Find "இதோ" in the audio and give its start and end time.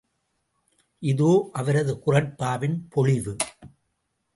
1.01-1.49